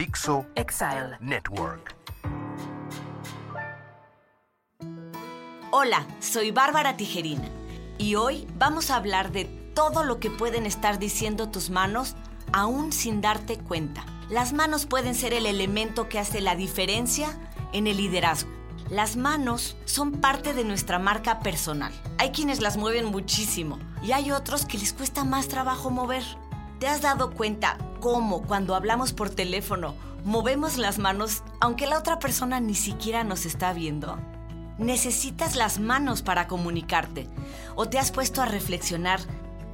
Dixo 0.00 0.46
Exile. 0.54 1.18
Network. 1.20 1.94
Hola, 5.72 6.06
soy 6.20 6.52
Bárbara 6.52 6.96
Tijerina 6.96 7.46
y 7.98 8.14
hoy 8.14 8.48
vamos 8.56 8.90
a 8.90 8.96
hablar 8.96 9.30
de 9.30 9.44
todo 9.74 10.02
lo 10.02 10.18
que 10.18 10.30
pueden 10.30 10.64
estar 10.64 10.98
diciendo 10.98 11.50
tus 11.50 11.68
manos 11.68 12.16
aún 12.50 12.92
sin 12.92 13.20
darte 13.20 13.58
cuenta. 13.58 14.06
Las 14.30 14.54
manos 14.54 14.86
pueden 14.86 15.14
ser 15.14 15.34
el 15.34 15.44
elemento 15.44 16.08
que 16.08 16.18
hace 16.18 16.40
la 16.40 16.56
diferencia 16.56 17.38
en 17.74 17.86
el 17.86 17.98
liderazgo. 17.98 18.48
Las 18.88 19.16
manos 19.16 19.76
son 19.84 20.12
parte 20.12 20.54
de 20.54 20.64
nuestra 20.64 20.98
marca 20.98 21.40
personal. 21.40 21.92
Hay 22.16 22.30
quienes 22.30 22.62
las 22.62 22.78
mueven 22.78 23.04
muchísimo 23.04 23.78
y 24.02 24.12
hay 24.12 24.30
otros 24.30 24.64
que 24.64 24.78
les 24.78 24.94
cuesta 24.94 25.24
más 25.24 25.48
trabajo 25.48 25.90
mover. 25.90 26.24
¿Te 26.78 26.88
has 26.88 27.02
dado 27.02 27.32
cuenta 27.32 27.76
cómo 28.00 28.42
cuando 28.42 28.74
hablamos 28.74 29.12
por 29.12 29.30
teléfono 29.30 29.94
movemos 30.24 30.76
las 30.76 30.98
manos 30.98 31.42
aunque 31.60 31.86
la 31.86 31.98
otra 31.98 32.18
persona 32.18 32.60
ni 32.60 32.74
siquiera 32.74 33.24
nos 33.24 33.46
está 33.46 33.72
viendo? 33.72 34.18
Necesitas 34.78 35.56
las 35.56 35.78
manos 35.78 36.22
para 36.22 36.48
comunicarte. 36.48 37.28
¿O 37.76 37.88
te 37.88 37.98
has 37.98 38.10
puesto 38.10 38.40
a 38.40 38.46
reflexionar 38.46 39.20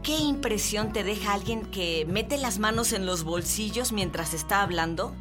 qué 0.03 0.19
impresión 0.19 0.93
te 0.93 1.05
deja 1.05 1.33
alguien 1.33 1.63
que 1.63 2.05
mete 2.09 2.39
las 2.39 2.59
manos 2.59 2.93
en 2.93 3.07
los 3.07 3.23
bolsillos 3.23 3.93
mientras 3.93 4.35
está 4.35 4.63
hablando? 4.63 5.15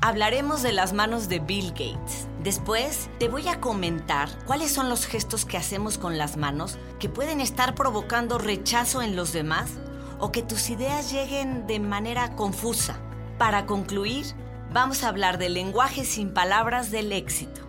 Hablaremos 0.00 0.62
de 0.62 0.72
las 0.72 0.92
manos 0.92 1.28
de 1.28 1.38
Bill 1.38 1.70
Gates. 1.70 2.28
Después 2.42 3.08
te 3.18 3.28
voy 3.28 3.48
a 3.48 3.60
comentar 3.60 4.28
cuáles 4.44 4.70
son 4.70 4.90
los 4.90 5.06
gestos 5.06 5.46
que 5.46 5.56
hacemos 5.56 5.96
con 5.96 6.18
las 6.18 6.36
manos 6.36 6.76
que 6.98 7.08
pueden 7.08 7.40
estar 7.40 7.74
provocando 7.74 8.36
rechazo 8.36 9.00
en 9.00 9.16
los 9.16 9.32
demás 9.32 9.70
o 10.18 10.32
que 10.32 10.42
tus 10.42 10.70
ideas 10.70 11.10
lleguen 11.12 11.66
de 11.66 11.80
manera 11.80 12.34
confusa. 12.36 12.98
Para 13.38 13.66
concluir, 13.66 14.26
vamos 14.72 15.04
a 15.04 15.08
hablar 15.08 15.38
del 15.38 15.54
lenguaje 15.54 16.04
sin 16.04 16.32
palabras 16.32 16.90
del 16.90 17.12
éxito. 17.12 17.60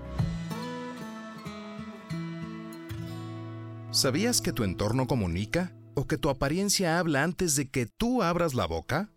¿Sabías 3.92 4.42
que 4.42 4.54
tu 4.54 4.64
entorno 4.64 5.08
comunica 5.08 5.72
o 5.96 6.06
que 6.06 6.18
tu 6.18 6.30
apariencia 6.30 7.00
habla 7.00 7.24
antes 7.24 7.56
de 7.56 7.70
que 7.70 7.88
tú 7.88 8.22
abras 8.22 8.54
la 8.54 8.68
boca? 8.68 9.10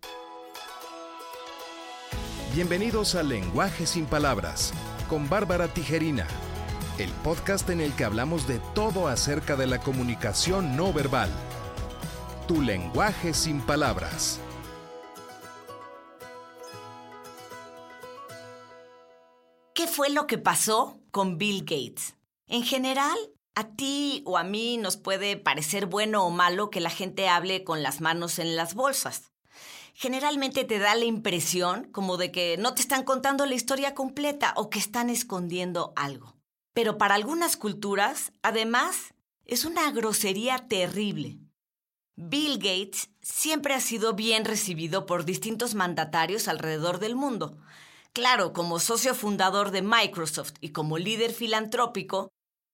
Bienvenidos 2.55 3.15
a 3.15 3.23
Lenguaje 3.23 3.85
sin 3.85 4.05
Palabras 4.05 4.73
con 5.07 5.29
Bárbara 5.29 5.67
Tijerina, 5.67 6.25
el 6.97 7.09
podcast 7.23 7.69
en 7.69 7.81
el 7.81 7.93
que 7.93 8.05
hablamos 8.05 8.47
de 8.47 8.59
todo 8.73 9.07
acerca 9.07 9.55
de 9.55 9.67
la 9.67 9.79
comunicación 9.79 10.75
no 10.75 10.91
verbal. 10.91 11.29
Tu 12.51 12.61
lenguaje 12.61 13.33
sin 13.33 13.61
palabras. 13.61 14.37
¿Qué 19.73 19.87
fue 19.87 20.09
lo 20.09 20.27
que 20.27 20.37
pasó 20.37 20.99
con 21.11 21.37
Bill 21.37 21.61
Gates? 21.61 22.17
En 22.47 22.63
general, 22.63 23.17
a 23.55 23.69
ti 23.69 24.21
o 24.25 24.37
a 24.37 24.43
mí 24.43 24.75
nos 24.75 24.97
puede 24.97 25.37
parecer 25.37 25.85
bueno 25.85 26.25
o 26.25 26.29
malo 26.29 26.69
que 26.69 26.81
la 26.81 26.89
gente 26.89 27.29
hable 27.29 27.63
con 27.63 27.83
las 27.83 28.01
manos 28.01 28.37
en 28.37 28.57
las 28.57 28.73
bolsas. 28.73 29.31
Generalmente 29.93 30.65
te 30.65 30.77
da 30.77 30.93
la 30.95 31.05
impresión 31.05 31.85
como 31.93 32.17
de 32.17 32.33
que 32.33 32.57
no 32.57 32.73
te 32.73 32.81
están 32.81 33.05
contando 33.05 33.45
la 33.45 33.55
historia 33.55 33.95
completa 33.95 34.53
o 34.57 34.69
que 34.69 34.79
están 34.79 35.09
escondiendo 35.09 35.93
algo. 35.95 36.35
Pero 36.73 36.97
para 36.97 37.15
algunas 37.15 37.55
culturas, 37.55 38.33
además, 38.41 39.13
es 39.45 39.63
una 39.63 39.89
grosería 39.91 40.67
terrible. 40.67 41.39
Bill 42.15 42.57
Gates 42.57 43.09
siempre 43.21 43.73
ha 43.73 43.79
sido 43.79 44.13
bien 44.13 44.45
recibido 44.45 45.05
por 45.05 45.25
distintos 45.25 45.75
mandatarios 45.75 46.47
alrededor 46.47 46.99
del 46.99 47.15
mundo. 47.15 47.57
Claro, 48.13 48.51
como 48.53 48.79
socio 48.79 49.15
fundador 49.15 49.71
de 49.71 49.81
Microsoft 49.81 50.53
y 50.59 50.69
como 50.69 50.97
líder 50.97 51.31
filantrópico, 51.31 52.29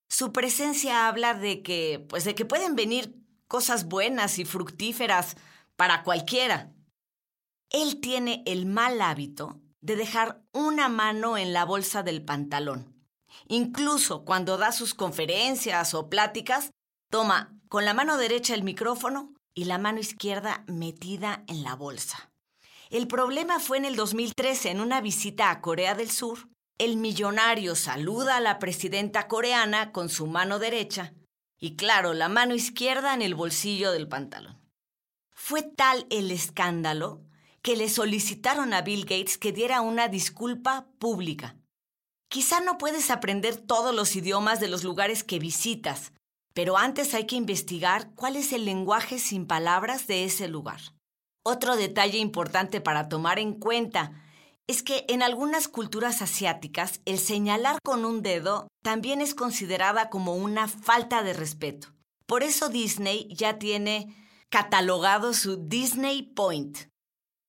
su 0.10 0.32
presencia 0.32 1.08
habla 1.08 1.34
de 1.34 1.62
que, 1.62 2.06
pues 2.10 2.24
de 2.24 2.34
que 2.34 2.46
pueden 2.46 2.76
venir 2.76 3.16
cosas 3.48 3.86
buenas 3.86 4.40
y 4.40 4.46
fructíferas 4.46 5.38
para 5.76 6.04
cualquiera. 6.04 6.74
Él 7.70 8.00
tiene 8.00 8.44
el 8.46 8.66
mal 8.66 9.02
hábito 9.02 9.60
de 9.82 9.96
dejar 9.96 10.42
una 10.54 10.90
mano 10.90 11.38
en 11.38 11.54
la 11.54 11.66
bolsa 11.66 12.04
del 12.04 12.24
pantalón. 12.24 12.96
Incluso 13.48 14.26
cuando 14.26 14.58
da 14.58 14.72
sus 14.72 14.94
conferencias 14.94 15.94
o 15.94 16.10
pláticas, 16.10 16.72
toma 17.10 17.54
con 17.70 17.86
la 17.86 17.94
mano 17.94 18.18
derecha 18.18 18.54
el 18.54 18.64
micrófono 18.64 19.34
y 19.54 19.66
la 19.66 19.78
mano 19.78 20.00
izquierda 20.00 20.64
metida 20.68 21.44
en 21.48 21.64
la 21.64 21.76
bolsa. 21.76 22.32
El 22.90 23.08
problema 23.08 23.60
fue 23.60 23.78
en 23.78 23.86
el 23.86 23.96
2013 23.96 24.72
en 24.72 24.82
una 24.82 25.02
visita 25.02 25.52
a 25.52 25.62
Corea 25.62 25.96
del 25.96 26.10
Sur. 26.10 26.48
El 26.78 26.98
millonario 26.98 27.76
saluda 27.76 28.38
a 28.38 28.42
la 28.42 28.60
presidenta 28.60 29.28
coreana 29.28 29.92
con 29.92 30.10
su 30.10 30.28
mano 30.28 30.60
derecha 30.60 31.14
y 31.60 31.76
claro, 31.76 32.14
la 32.14 32.30
mano 32.30 32.54
izquierda 32.54 33.14
en 33.14 33.22
el 33.22 33.36
bolsillo 33.36 33.92
del 33.92 34.08
pantalón. 34.08 34.62
Fue 35.34 35.64
tal 35.64 36.06
el 36.10 36.32
escándalo 36.32 37.24
que 37.62 37.76
le 37.76 37.90
solicitaron 37.90 38.74
a 38.74 38.82
Bill 38.82 39.06
Gates 39.06 39.38
que 39.38 39.52
diera 39.52 39.82
una 39.82 40.08
disculpa 40.08 40.88
pública. 41.00 41.58
Quizá 42.30 42.60
no 42.60 42.78
puedes 42.78 43.10
aprender 43.10 43.58
todos 43.58 43.96
los 43.96 44.16
idiomas 44.16 44.60
de 44.60 44.68
los 44.68 44.84
lugares 44.84 45.24
que 45.24 45.40
visitas, 45.40 46.14
pero 46.58 46.76
antes 46.76 47.14
hay 47.14 47.28
que 47.28 47.36
investigar 47.36 48.10
cuál 48.16 48.36
es 48.36 48.52
el 48.52 48.66
lenguaje 48.66 49.20
sin 49.20 49.46
palabras 49.46 50.08
de 50.08 50.24
ese 50.24 50.48
lugar. 50.48 50.80
Otro 51.46 51.76
detalle 51.76 52.18
importante 52.18 52.82
para 52.82 53.10
tomar 53.10 53.38
en 53.38 53.54
cuenta 53.54 54.24
es 54.66 54.82
que 54.82 55.06
en 55.08 55.22
algunas 55.22 55.68
culturas 55.68 56.24
asiáticas 56.24 57.00
el 57.06 57.20
señalar 57.20 57.78
con 57.84 58.06
un 58.06 58.24
dedo 58.24 58.68
también 58.84 59.22
es 59.22 59.36
considerada 59.36 60.10
como 60.10 60.34
una 60.34 60.68
falta 60.68 61.22
de 61.22 61.34
respeto. 61.34 61.90
Por 62.26 62.42
eso 62.42 62.70
Disney 62.70 63.28
ya 63.30 63.60
tiene 63.60 64.16
catalogado 64.50 65.36
su 65.36 65.58
Disney 65.58 66.24
Point. 66.24 66.90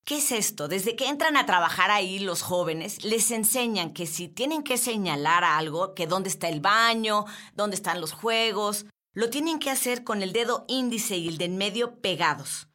¿Qué 0.04 0.18
es 0.18 0.32
esto? 0.32 0.68
Desde 0.68 0.96
que 0.96 1.08
entran 1.08 1.38
a 1.38 1.46
trabajar 1.46 1.90
ahí 1.90 2.18
los 2.18 2.42
jóvenes, 2.42 3.04
les 3.04 3.30
enseñan 3.30 3.94
que 3.94 4.06
si 4.06 4.28
tienen 4.28 4.62
que 4.62 4.76
señalar 4.76 5.44
algo, 5.44 5.94
que 5.94 6.06
dónde 6.06 6.28
está 6.28 6.50
el 6.50 6.60
baño, 6.60 7.24
dónde 7.54 7.76
están 7.76 8.02
los 8.02 8.12
juegos, 8.12 8.84
lo 9.14 9.30
tienen 9.30 9.58
que 9.58 9.70
hacer 9.70 10.04
con 10.04 10.22
el 10.22 10.32
dedo 10.32 10.64
índice 10.68 11.16
y 11.16 11.28
el 11.28 11.38
de 11.38 11.46
en 11.46 11.56
medio 11.56 12.00
pegados. 12.00 12.68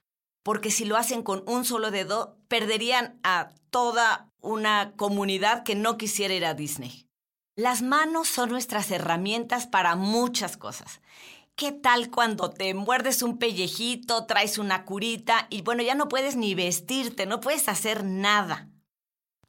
Porque 0.43 0.71
si 0.71 0.85
lo 0.85 0.97
hacen 0.97 1.23
con 1.23 1.43
un 1.47 1.63
solo 1.63 1.89
dedo, 1.89 2.37
perderían 2.47 3.19
a 3.23 3.49
toda 3.69 4.29
una 4.41 4.93
comunidad 4.97 5.63
que 5.63 5.75
no 5.75 5.97
quisiera 5.97 6.33
ir 6.33 6.45
a 6.45 6.53
Disney. 6.53 7.07
Las 7.55 7.81
manos 7.81 8.27
son 8.27 8.49
nuestras 8.49 8.91
herramientas 8.91 9.67
para 9.67 9.95
muchas 9.95 10.57
cosas. 10.57 11.01
¿Qué 11.55 11.71
tal 11.71 12.09
cuando 12.09 12.49
te 12.49 12.73
muerdes 12.73 13.21
un 13.21 13.37
pellejito, 13.37 14.25
traes 14.25 14.57
una 14.57 14.85
curita 14.85 15.45
y 15.51 15.61
bueno, 15.61 15.83
ya 15.83 15.93
no 15.93 16.07
puedes 16.07 16.35
ni 16.35 16.55
vestirte, 16.55 17.27
no 17.27 17.39
puedes 17.39 17.69
hacer 17.69 18.03
nada? 18.03 18.69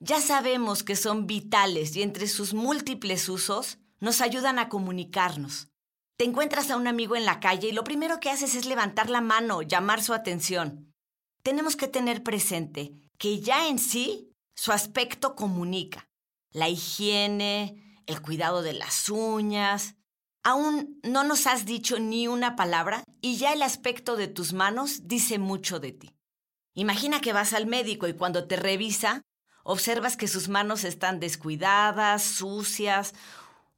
Ya 0.00 0.20
sabemos 0.20 0.82
que 0.82 0.96
son 0.96 1.26
vitales 1.26 1.96
y 1.96 2.02
entre 2.02 2.28
sus 2.28 2.52
múltiples 2.52 3.28
usos 3.30 3.78
nos 4.00 4.20
ayudan 4.20 4.58
a 4.58 4.68
comunicarnos. 4.68 5.68
Te 6.16 6.24
encuentras 6.24 6.70
a 6.70 6.76
un 6.76 6.86
amigo 6.86 7.16
en 7.16 7.24
la 7.24 7.40
calle 7.40 7.68
y 7.68 7.72
lo 7.72 7.82
primero 7.82 8.20
que 8.20 8.30
haces 8.30 8.54
es 8.54 8.66
levantar 8.66 9.10
la 9.10 9.20
mano, 9.20 9.62
llamar 9.62 10.00
su 10.00 10.14
atención. 10.14 10.92
Tenemos 11.42 11.74
que 11.74 11.88
tener 11.88 12.22
presente 12.22 12.92
que 13.18 13.40
ya 13.40 13.68
en 13.68 13.80
sí 13.80 14.30
su 14.54 14.70
aspecto 14.70 15.34
comunica. 15.34 16.08
La 16.52 16.68
higiene, 16.68 18.00
el 18.06 18.22
cuidado 18.22 18.62
de 18.62 18.74
las 18.74 19.08
uñas. 19.08 19.96
Aún 20.44 21.00
no 21.02 21.24
nos 21.24 21.48
has 21.48 21.64
dicho 21.64 21.98
ni 21.98 22.28
una 22.28 22.54
palabra 22.54 23.02
y 23.20 23.36
ya 23.36 23.52
el 23.52 23.62
aspecto 23.62 24.14
de 24.14 24.28
tus 24.28 24.52
manos 24.52 25.08
dice 25.08 25.38
mucho 25.40 25.80
de 25.80 25.92
ti. 25.92 26.14
Imagina 26.74 27.20
que 27.20 27.32
vas 27.32 27.54
al 27.54 27.66
médico 27.66 28.06
y 28.06 28.12
cuando 28.12 28.46
te 28.46 28.54
revisa, 28.54 29.22
observas 29.64 30.16
que 30.16 30.28
sus 30.28 30.48
manos 30.48 30.84
están 30.84 31.18
descuidadas, 31.18 32.22
sucias, 32.22 33.14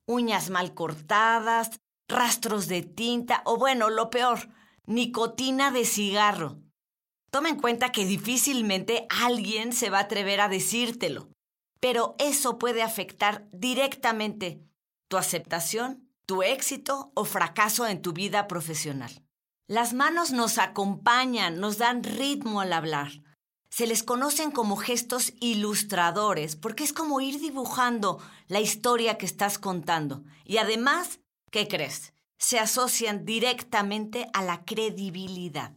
uñas 0.07 0.51
mal 0.51 0.75
cortadas, 0.75 1.71
rastros 2.09 2.69
de 2.69 2.83
tinta 2.83 3.43
o 3.45 3.57
bueno, 3.57 3.91
lo 3.91 4.11
peor, 4.11 4.51
nicotina 4.87 5.71
de 5.71 5.85
cigarro. 5.85 6.59
Toma 7.31 7.49
en 7.49 7.61
cuenta 7.61 7.93
que 7.93 8.05
difícilmente 8.05 9.07
alguien 9.11 9.73
se 9.73 9.91
va 9.91 9.99
a 9.99 10.03
atrever 10.03 10.41
a 10.41 10.49
decírtelo, 10.49 11.29
pero 11.81 12.15
eso 12.19 12.59
puede 12.59 12.83
afectar 12.83 13.49
directamente 13.53 14.63
tu 15.09 15.17
aceptación, 15.17 16.09
tu 16.25 16.43
éxito 16.43 17.13
o 17.15 17.25
fracaso 17.25 17.87
en 17.87 18.03
tu 18.03 18.13
vida 18.13 18.49
profesional. 18.49 19.23
Las 19.69 19.95
manos 19.95 20.33
nos 20.33 20.59
acompañan, 20.59 21.59
nos 21.59 21.79
dan 21.79 22.05
ritmo 22.05 22.61
al 22.61 22.73
hablar. 22.73 23.11
Se 23.69 23.87
les 23.87 24.03
conocen 24.03 24.53
como 24.53 24.77
gestos 24.77 25.33
ilustradores 25.41 26.57
porque 26.57 26.85
es 26.85 26.93
como 26.93 27.21
ir 27.21 27.41
dibujando 27.41 28.23
la 28.47 28.61
historia 28.61 29.19
que 29.19 29.27
estás 29.27 29.59
contando. 29.59 30.25
Y 30.45 30.59
además, 30.59 31.21
¿qué 31.57 31.69
crees? 31.69 32.13
Se 32.39 32.59
asocian 32.59 33.25
directamente 33.25 34.29
a 34.35 34.43
la 34.43 34.67
credibilidad. 34.67 35.75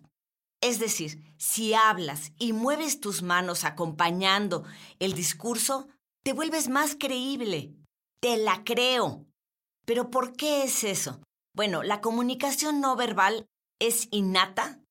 Es 0.60 0.78
decir, 0.78 1.34
si 1.38 1.74
hablas 1.74 2.34
y 2.38 2.52
mueves 2.52 3.00
tus 3.00 3.22
manos 3.22 3.64
acompañando 3.64 4.66
el 5.00 5.14
discurso, 5.14 5.88
te 6.22 6.34
vuelves 6.34 6.68
más 6.68 6.98
creíble. 7.00 7.78
Te 8.20 8.36
la 8.36 8.66
creo. 8.66 9.26
Pero 9.86 10.10
¿por 10.12 10.34
qué 10.34 10.64
es 10.64 10.84
eso? 10.84 11.22
Bueno, 11.56 11.82
la 11.82 12.02
comunicación 12.02 12.82
no 12.82 12.98
verbal 12.98 13.46
es 13.80 14.10
innata, 14.12 14.82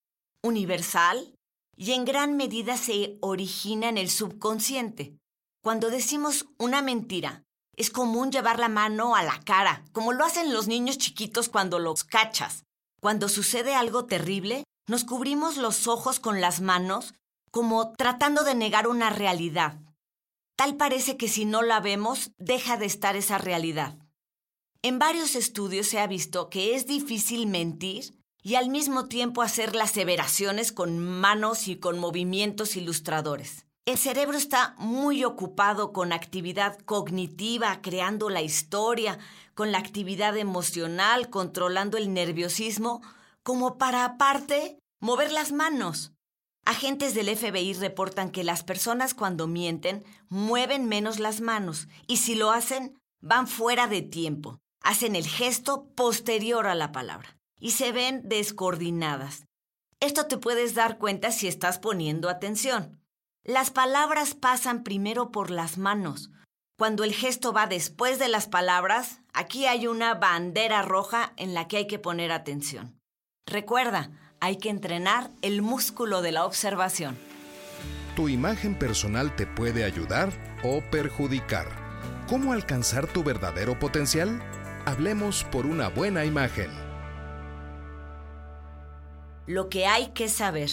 universal 0.43 1.35
y 1.77 1.93
en 1.93 2.07
gran 2.07 2.35
medida 2.35 2.79
se 2.79 3.19
origina 3.21 3.91
en 3.91 3.99
el 3.99 4.09
subconsciente. 4.09 5.19
Cuando 5.63 5.91
decimos 5.91 6.47
una 6.57 6.81
mentira, 6.81 7.45
es 7.79 7.91
común 7.91 8.33
llevar 8.33 8.59
la 8.59 8.69
mano 8.69 9.15
a 9.15 9.23
la 9.23 9.41
cara, 9.45 9.85
como 9.93 10.13
lo 10.13 10.25
hacen 10.25 10.53
los 10.53 10.67
niños 10.67 10.99
chiquitos 10.99 11.49
cuando 11.49 11.79
los 11.79 12.03
cachas. 12.03 12.65
Cuando 13.01 13.29
sucede 13.29 13.75
algo 13.75 14.05
terrible, 14.07 14.65
nos 14.89 15.05
cubrimos 15.05 15.57
los 15.57 15.87
ojos 15.87 16.19
con 16.19 16.41
las 16.41 16.61
manos 16.61 17.15
como 17.53 17.93
tratando 17.93 18.43
de 18.43 18.57
negar 18.57 18.89
una 18.89 19.11
realidad. 19.11 19.79
Tal 20.57 20.77
parece 20.77 21.17
que 21.17 21.29
si 21.29 21.45
no 21.45 21.63
la 21.63 21.79
vemos, 21.79 22.33
deja 22.37 22.77
de 22.77 22.87
estar 22.87 23.15
esa 23.15 23.39
realidad. 23.39 23.97
En 24.83 24.99
varios 24.99 25.37
estudios 25.37 25.87
se 25.87 26.01
ha 26.01 26.07
visto 26.09 26.51
que 26.51 26.75
es 26.75 26.87
difícil 26.87 27.47
mentir 27.47 28.19
y 28.43 28.57
al 28.57 28.71
mismo 28.71 29.07
tiempo 29.07 29.43
hacer 29.43 29.77
las 29.77 29.91
aseveraciones 29.91 30.73
con 30.73 30.99
manos 30.99 31.69
y 31.69 31.77
con 31.77 31.99
movimientos 31.99 32.77
ilustradores. 32.77 33.68
El 33.89 33.97
cerebro 33.97 34.37
está 34.37 34.75
muy 34.77 35.25
ocupado 35.25 35.95
con 35.95 36.13
actividad 36.13 36.79
cognitiva, 36.81 37.81
creando 37.81 38.29
la 38.29 38.43
historia, 38.43 39.19
con 39.55 39.73
la 39.73 39.79
actividad 39.79 40.37
emocional, 40.37 41.31
controlando 41.31 41.97
el 41.97 42.13
nerviosismo, 42.13 43.01
como 43.43 43.79
para 43.79 44.05
aparte 44.05 44.79
mover 45.01 45.33
las 45.33 45.53
manos. 45.53 46.13
Agentes 46.67 47.15
del 47.15 47.35
FBI 47.35 47.73
reportan 47.73 48.31
que 48.31 48.45
las 48.45 48.63
personas 48.63 49.15
cuando 49.15 49.47
mienten 49.47 50.05
mueven 50.29 50.87
menos 50.87 51.19
las 51.19 51.41
manos 51.41 51.89
y 52.07 52.19
si 52.19 52.35
lo 52.35 52.51
hacen 52.51 52.95
van 53.23 53.47
fuera 53.47 53.87
de 53.87 54.03
tiempo, 54.03 54.59
hacen 54.83 55.17
el 55.17 55.27
gesto 55.27 55.87
posterior 55.95 56.67
a 56.67 56.75
la 56.75 56.93
palabra 56.93 57.39
y 57.59 57.71
se 57.71 57.93
ven 57.93 58.21
descoordinadas. 58.29 59.47
Esto 59.99 60.27
te 60.27 60.37
puedes 60.37 60.75
dar 60.75 60.99
cuenta 60.99 61.33
si 61.33 61.49
estás 61.49 61.79
poniendo 61.79 62.29
atención. 62.29 62.99
Las 63.45 63.71
palabras 63.71 64.35
pasan 64.35 64.83
primero 64.83 65.31
por 65.31 65.51
las 65.51 65.79
manos. 65.79 66.31
Cuando 66.79 67.03
el 67.03 67.13
gesto 67.13 67.53
va 67.53 67.67
después 67.67 68.19
de 68.19 68.29
las 68.29 68.47
palabras, 68.47 69.21
aquí 69.33 69.67
hay 69.67 69.87
una 69.87 70.15
bandera 70.15 70.83
roja 70.83 71.33
en 71.37 71.55
la 71.55 71.67
que 71.67 71.79
hay 71.79 71.87
que 71.87 71.99
poner 71.99 72.31
atención. 72.31 73.01
Recuerda, 73.47 74.11
hay 74.41 74.59
que 74.59 74.71
entrenar 74.71 75.31
el 75.43 75.63
músculo 75.63 76.23
de 76.23 76.33
la 76.33 76.45
observación. 76.45 77.19
Tu 78.15 78.29
imagen 78.29 78.79
personal 78.79 79.35
te 79.35 79.47
puede 79.47 79.85
ayudar 79.85 80.33
o 80.63 80.81
perjudicar. 80.91 81.67
¿Cómo 82.29 82.53
alcanzar 82.53 83.07
tu 83.07 83.25
verdadero 83.25 83.79
potencial? 83.79 84.43
Hablemos 84.85 85.45
por 85.45 85.67
una 85.67 85.89
buena 85.89 86.25
imagen. 86.25 86.71
Lo 89.47 89.69
que 89.69 89.87
hay 89.87 90.09
que 90.09 90.29
saber. 90.29 90.71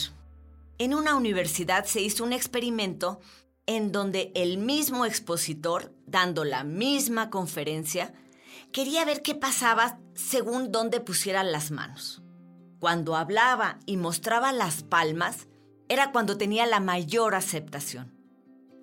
En 0.78 0.94
una 0.94 1.16
universidad 1.16 1.86
se 1.86 2.02
hizo 2.02 2.24
un 2.24 2.34
experimento 2.34 3.20
en 3.66 3.92
donde 3.92 4.32
el 4.36 4.58
mismo 4.58 5.06
expositor, 5.06 5.94
dando 6.06 6.44
la 6.44 6.64
misma 6.64 7.30
conferencia, 7.30 8.14
quería 8.74 9.06
ver 9.06 9.22
qué 9.22 9.36
pasaba 9.36 10.00
según 10.14 10.72
dónde 10.74 11.00
pusieran 11.00 11.52
las 11.54 11.72
manos. 11.72 12.22
Cuando 12.80 13.16
hablaba 13.16 13.80
y 13.86 13.96
mostraba 13.96 14.52
las 14.52 14.84
palmas, 14.84 15.48
era 15.88 16.12
cuando 16.12 16.38
tenía 16.38 16.66
la 16.66 16.82
mayor 16.82 17.36
aceptación. 17.36 18.14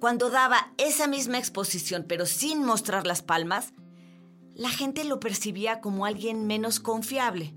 Cuando 0.00 0.30
daba 0.30 0.72
esa 0.78 1.06
misma 1.06 1.38
exposición 1.38 2.06
pero 2.08 2.24
sin 2.26 2.64
mostrar 2.64 3.06
las 3.06 3.22
palmas, 3.22 3.74
la 4.54 4.70
gente 4.70 5.04
lo 5.04 5.20
percibía 5.20 5.80
como 5.80 6.06
alguien 6.06 6.46
menos 6.46 6.80
confiable. 6.80 7.54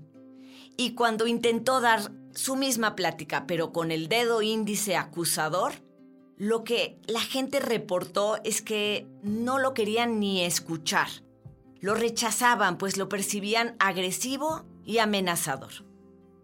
Y 0.76 0.92
cuando 0.92 1.26
intentó 1.26 1.80
dar 1.80 2.12
su 2.36 2.54
misma 2.54 2.94
plática, 2.94 3.46
pero 3.46 3.72
con 3.72 3.90
el 3.90 4.08
dedo 4.08 4.42
índice 4.42 4.96
acusador, 4.96 5.72
lo 6.36 6.64
que 6.64 7.00
la 7.06 7.20
gente 7.20 7.60
reportó 7.60 8.38
es 8.44 8.60
que 8.60 9.06
no 9.22 9.58
lo 9.58 9.72
querían 9.74 10.20
ni 10.20 10.44
escuchar. 10.44 11.08
Lo 11.80 11.94
rechazaban, 11.94 12.78
pues 12.78 12.98
lo 12.98 13.08
percibían 13.08 13.74
agresivo 13.78 14.64
y 14.84 14.98
amenazador. 14.98 15.86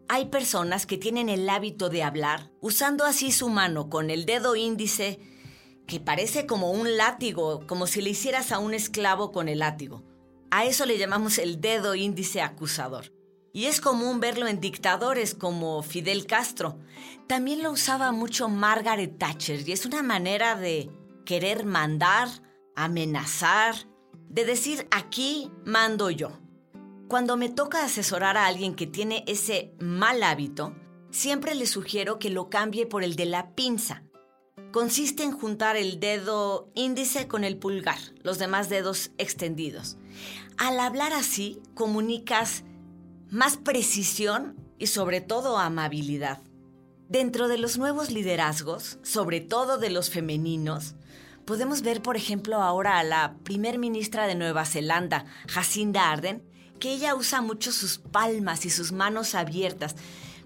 Hay 0.08 0.26
personas 0.26 0.86
que 0.86 0.98
tienen 0.98 1.28
el 1.28 1.48
hábito 1.48 1.88
de 1.88 2.02
hablar 2.02 2.50
usando 2.60 3.04
así 3.04 3.30
su 3.30 3.48
mano 3.48 3.88
con 3.88 4.10
el 4.10 4.24
dedo 4.26 4.56
índice 4.56 5.20
que 5.86 6.00
parece 6.00 6.46
como 6.46 6.70
un 6.70 6.96
látigo, 6.96 7.66
como 7.66 7.86
si 7.86 8.00
le 8.00 8.10
hicieras 8.10 8.50
a 8.52 8.58
un 8.58 8.72
esclavo 8.72 9.30
con 9.30 9.48
el 9.48 9.58
látigo. 9.58 10.04
A 10.50 10.64
eso 10.64 10.86
le 10.86 10.98
llamamos 10.98 11.38
el 11.38 11.60
dedo 11.60 11.94
índice 11.94 12.40
acusador. 12.40 13.12
Y 13.52 13.66
es 13.66 13.80
común 13.80 14.18
verlo 14.20 14.46
en 14.46 14.60
dictadores 14.60 15.34
como 15.34 15.82
Fidel 15.82 16.26
Castro. 16.26 16.78
También 17.26 17.62
lo 17.62 17.70
usaba 17.70 18.10
mucho 18.10 18.48
Margaret 18.48 19.18
Thatcher 19.18 19.68
y 19.68 19.72
es 19.72 19.84
una 19.84 20.02
manera 20.02 20.56
de 20.56 20.90
querer 21.26 21.66
mandar, 21.66 22.28
amenazar, 22.74 23.74
de 24.28 24.46
decir 24.46 24.88
aquí 24.90 25.50
mando 25.64 26.10
yo. 26.10 26.38
Cuando 27.08 27.36
me 27.36 27.50
toca 27.50 27.84
asesorar 27.84 28.38
a 28.38 28.46
alguien 28.46 28.74
que 28.74 28.86
tiene 28.86 29.22
ese 29.26 29.74
mal 29.78 30.22
hábito, 30.22 30.74
siempre 31.10 31.54
le 31.54 31.66
sugiero 31.66 32.18
que 32.18 32.30
lo 32.30 32.48
cambie 32.48 32.86
por 32.86 33.04
el 33.04 33.16
de 33.16 33.26
la 33.26 33.54
pinza. 33.54 34.02
Consiste 34.72 35.22
en 35.22 35.32
juntar 35.32 35.76
el 35.76 36.00
dedo 36.00 36.70
índice 36.74 37.28
con 37.28 37.44
el 37.44 37.58
pulgar, 37.58 37.98
los 38.22 38.38
demás 38.38 38.70
dedos 38.70 39.10
extendidos. 39.18 39.98
Al 40.56 40.80
hablar 40.80 41.12
así, 41.12 41.60
comunicas 41.74 42.64
más 43.32 43.56
precisión 43.56 44.56
y 44.78 44.88
sobre 44.88 45.22
todo 45.22 45.56
amabilidad. 45.56 46.42
Dentro 47.08 47.48
de 47.48 47.56
los 47.56 47.78
nuevos 47.78 48.10
liderazgos, 48.10 48.98
sobre 49.02 49.40
todo 49.40 49.78
de 49.78 49.88
los 49.88 50.10
femeninos, 50.10 50.96
podemos 51.46 51.80
ver, 51.80 52.02
por 52.02 52.18
ejemplo, 52.18 52.56
ahora 52.56 52.98
a 52.98 53.04
la 53.04 53.36
primer 53.42 53.78
ministra 53.78 54.26
de 54.26 54.34
Nueva 54.34 54.66
Zelanda, 54.66 55.24
Jacinda 55.48 56.10
Arden, 56.10 56.42
que 56.78 56.92
ella 56.92 57.14
usa 57.14 57.40
mucho 57.40 57.72
sus 57.72 57.96
palmas 57.96 58.66
y 58.66 58.70
sus 58.70 58.92
manos 58.92 59.34
abiertas. 59.34 59.96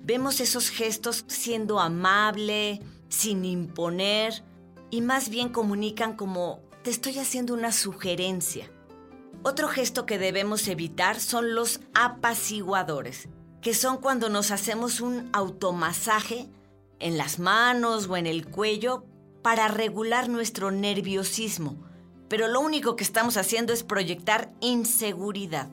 Vemos 0.05 0.39
esos 0.39 0.69
gestos 0.69 1.25
siendo 1.27 1.81
amable, 1.81 2.81
sin 3.09 3.45
imponer, 3.45 4.45
y 4.93 5.01
más 5.01 5.29
bien 5.29 5.49
comunican 5.49 6.15
como 6.15 6.61
te 6.85 6.91
estoy 6.91 7.19
haciendo 7.19 7.53
una 7.53 7.73
sugerencia. 7.73 8.71
Otro 9.43 9.69
gesto 9.69 10.07
que 10.07 10.19
debemos 10.19 10.67
evitar 10.69 11.21
son 11.21 11.55
los 11.55 11.81
apaciguadores, 11.95 13.29
que 13.61 13.75
son 13.75 13.99
cuando 13.99 14.29
nos 14.29 14.51
hacemos 14.51 15.01
un 15.01 15.29
automasaje 15.33 16.49
en 16.99 17.19
las 17.19 17.39
manos 17.39 18.09
o 18.09 18.17
en 18.17 18.27
el 18.27 18.47
cuello 18.47 19.05
para 19.43 19.69
regular 19.69 20.29
nuestro 20.29 20.71
nerviosismo, 20.71 21.77
pero 22.29 22.49
lo 22.49 22.61
único 22.61 22.97
que 22.97 23.05
estamos 23.05 23.37
haciendo 23.37 23.73
es 23.73 23.85
proyectar 23.85 24.53
inseguridad. 24.61 25.69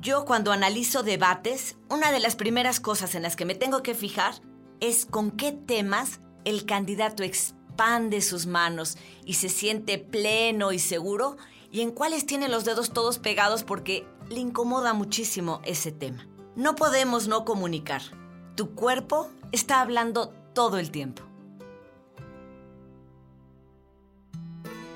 Yo 0.00 0.24
cuando 0.24 0.52
analizo 0.52 1.02
debates, 1.02 1.76
una 1.88 2.12
de 2.12 2.20
las 2.20 2.36
primeras 2.36 2.80
cosas 2.80 3.14
en 3.14 3.22
las 3.22 3.36
que 3.36 3.44
me 3.44 3.54
tengo 3.54 3.82
que 3.82 3.94
fijar 3.94 4.34
es 4.80 5.06
con 5.06 5.30
qué 5.30 5.52
temas 5.52 6.20
el 6.44 6.66
candidato 6.66 7.22
expande 7.22 8.20
sus 8.20 8.46
manos 8.46 8.96
y 9.24 9.34
se 9.34 9.48
siente 9.48 9.98
pleno 9.98 10.72
y 10.72 10.78
seguro 10.78 11.36
y 11.74 11.80
en 11.80 11.90
cuáles 11.90 12.24
tiene 12.24 12.48
los 12.48 12.64
dedos 12.64 12.92
todos 12.92 13.18
pegados 13.18 13.64
porque 13.64 14.06
le 14.30 14.38
incomoda 14.38 14.94
muchísimo 14.94 15.60
ese 15.64 15.90
tema. 15.90 16.28
No 16.54 16.76
podemos 16.76 17.26
no 17.26 17.44
comunicar. 17.44 18.00
Tu 18.54 18.76
cuerpo 18.76 19.28
está 19.50 19.80
hablando 19.80 20.32
todo 20.54 20.78
el 20.78 20.92
tiempo. 20.92 21.24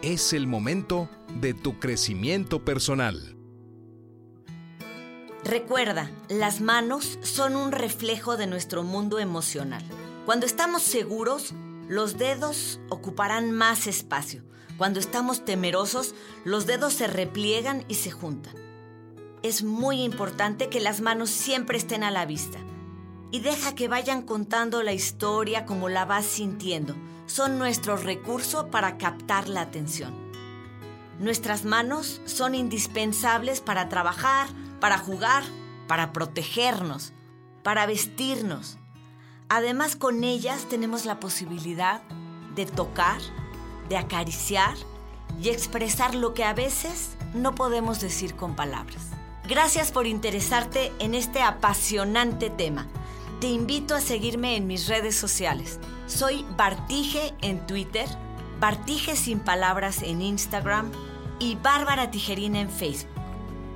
Es 0.03 0.33
el 0.33 0.47
momento 0.47 1.09
de 1.41 1.53
tu 1.53 1.81
crecimiento 1.81 2.65
personal. 2.65 3.37
Recuerda, 5.43 6.13
las 6.29 6.61
manos 6.61 7.19
son 7.23 7.57
un 7.57 7.73
reflejo 7.73 8.37
de 8.37 8.47
nuestro 8.47 8.85
mundo 8.85 9.19
emocional. 9.19 9.83
Cuando 10.27 10.47
estamos 10.47 10.85
seguros, 10.85 11.55
los 11.89 12.19
dedos 12.19 12.81
ocuparán 12.91 13.51
más 13.51 13.87
espacio. 13.87 14.43
Cuando 14.77 15.01
estamos 15.01 15.45
temerosos, 15.45 16.15
los 16.45 16.67
dedos 16.67 16.93
se 16.93 17.07
repliegan 17.07 17.85
y 17.89 17.95
se 17.95 18.11
juntan. 18.11 18.55
Es 19.43 19.63
muy 19.63 20.03
importante 20.03 20.69
que 20.69 20.81
las 20.81 21.01
manos 21.01 21.31
siempre 21.31 21.79
estén 21.79 22.05
a 22.05 22.11
la 22.11 22.27
vista. 22.27 22.59
Y 23.31 23.41
deja 23.41 23.75
que 23.75 23.89
vayan 23.89 24.23
contando 24.23 24.83
la 24.83 24.93
historia 24.93 25.67
como 25.67 25.89
la 25.89 26.05
vas 26.05 26.27
sintiendo. 26.27 26.95
Son 27.27 27.59
nuestro 27.59 27.97
recurso 27.97 28.69
para 28.69 28.99
captar 28.99 29.49
la 29.49 29.63
atención. 29.63 30.15
Nuestras 31.19 31.65
manos 31.65 32.21
son 32.25 32.55
indispensables 32.55 33.61
para 33.61 33.89
trabajar, 33.89 34.49
para 34.81 34.99
jugar, 34.99 35.43
para 35.89 36.13
protegernos, 36.13 37.13
para 37.63 37.87
vestirnos. 37.87 38.78
Además, 39.49 39.97
con 39.97 40.25
ellas 40.25 40.67
tenemos 40.69 41.05
la 41.07 41.21
posibilidad 41.21 42.03
de 42.55 42.67
tocar, 42.67 43.21
de 43.89 43.97
acariciar 43.97 44.77
y 45.41 45.49
expresar 45.49 46.15
lo 46.15 46.35
que 46.35 46.45
a 46.45 46.53
veces 46.53 47.17
no 47.35 47.55
podemos 47.55 48.01
decir 48.01 48.35
con 48.35 48.57
palabras. 48.57 49.09
Gracias 49.49 49.93
por 49.93 50.07
interesarte 50.07 50.93
en 50.99 51.15
este 51.15 51.41
apasionante 51.41 52.51
tema. 52.51 52.87
Te 53.41 53.47
invito 53.47 53.95
a 53.95 54.01
seguirme 54.01 54.57
en 54.57 54.67
mis 54.67 54.89
redes 54.89 55.17
sociales. 55.17 55.79
Soy 56.07 56.45
Bartige 56.57 57.35
en 57.41 57.67
Twitter, 57.67 58.07
Bartige 58.61 59.17
sin 59.17 59.41
palabras 59.41 60.03
en 60.03 60.21
Instagram 60.21 60.91
y 61.39 61.55
Bárbara 61.55 62.11
Tijerina 62.11 62.61
en 62.61 62.69
Facebook. 62.69 63.18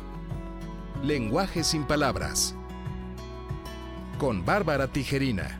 Lenguaje 1.04 1.66
sin 1.66 1.84
Palabras 1.84 2.56
con 4.18 4.46
Bárbara 4.46 4.88
Tijerina. 4.88 5.60